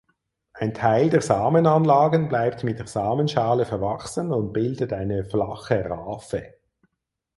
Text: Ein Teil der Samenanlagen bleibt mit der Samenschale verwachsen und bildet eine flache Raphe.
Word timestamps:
Ein 0.53 0.73
Teil 0.73 1.11
der 1.11 1.21
Samenanlagen 1.21 2.27
bleibt 2.27 2.63
mit 2.63 2.79
der 2.79 2.87
Samenschale 2.87 3.67
verwachsen 3.67 4.31
und 4.33 4.51
bildet 4.51 4.93
eine 4.93 5.25
flache 5.25 5.87
Raphe. 5.87 6.55